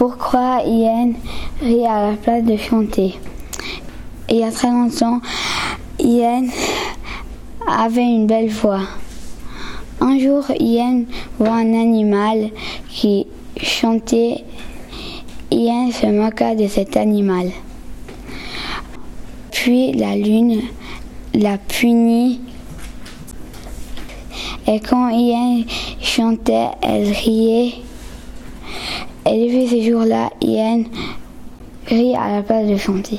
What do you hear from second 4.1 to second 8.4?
Il y a très longtemps, Yen avait une